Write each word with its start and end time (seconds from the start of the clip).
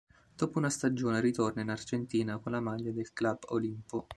Dopo 0.35 0.57
una 0.57 0.71
stagione 0.71 1.19
ritorna 1.21 1.61
in 1.61 1.69
Argentina 1.69 2.39
con 2.39 2.53
la 2.53 2.59
maglia 2.59 2.89
del 2.91 3.13
Club 3.13 3.37
Olimpo. 3.49 4.09